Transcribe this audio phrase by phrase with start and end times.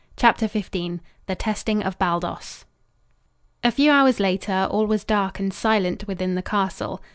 [0.17, 2.65] CHAPTER XV THE TESTING OF BALDOS
[3.63, 7.03] A few hours later, all was dark and silent within the castle.